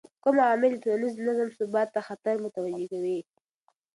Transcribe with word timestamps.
کوم 0.23 0.35
عوامل 0.43 0.71
د 0.73 0.81
ټولنیز 0.83 1.15
نظم 1.27 1.49
ثبات 1.57 1.87
ته 1.95 1.99
خطر 2.07 2.33
متوجه 2.45 2.87
کوي؟ 2.93 3.19